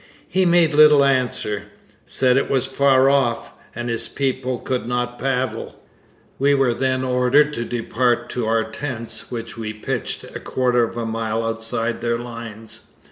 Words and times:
He 0.27 0.47
made 0.47 0.73
little 0.73 1.05
answer; 1.05 1.65
said 2.07 2.35
it 2.35 2.49
was 2.49 2.65
far 2.65 3.07
off, 3.07 3.51
and 3.75 3.87
his 3.87 4.07
people 4.07 4.57
could 4.57 4.87
not 4.87 5.19
paddle. 5.19 5.75
We 6.39 6.55
were 6.55 6.73
then 6.73 7.03
ordered 7.03 7.53
to 7.53 7.65
depart 7.65 8.27
to 8.31 8.47
our 8.47 8.63
tents, 8.63 9.29
which 9.29 9.59
we 9.59 9.73
pitched 9.73 10.23
a 10.23 10.39
quarter 10.39 10.81
of 10.83 10.97
a 10.97 11.05
mile 11.05 11.45
outside 11.45 12.01
their 12.01 12.17
lines. 12.17 12.93